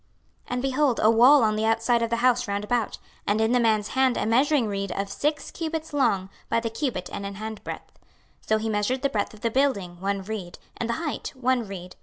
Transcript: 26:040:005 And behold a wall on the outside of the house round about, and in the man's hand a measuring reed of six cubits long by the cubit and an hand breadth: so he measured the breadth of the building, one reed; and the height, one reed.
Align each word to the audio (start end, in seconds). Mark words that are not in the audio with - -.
26:040:005 0.47 0.53
And 0.53 0.61
behold 0.63 0.99
a 1.03 1.11
wall 1.11 1.43
on 1.43 1.55
the 1.55 1.65
outside 1.65 2.01
of 2.01 2.09
the 2.09 2.15
house 2.25 2.47
round 2.47 2.63
about, 2.63 2.97
and 3.27 3.39
in 3.39 3.51
the 3.51 3.59
man's 3.59 3.89
hand 3.89 4.17
a 4.17 4.25
measuring 4.25 4.65
reed 4.67 4.91
of 4.93 5.09
six 5.11 5.51
cubits 5.51 5.93
long 5.93 6.31
by 6.49 6.59
the 6.59 6.71
cubit 6.71 7.07
and 7.13 7.23
an 7.23 7.35
hand 7.35 7.63
breadth: 7.63 7.99
so 8.41 8.57
he 8.57 8.67
measured 8.67 9.03
the 9.03 9.09
breadth 9.09 9.35
of 9.35 9.41
the 9.41 9.51
building, 9.51 9.99
one 10.01 10.23
reed; 10.23 10.57
and 10.75 10.89
the 10.89 10.93
height, 10.93 11.31
one 11.39 11.67
reed. 11.67 11.95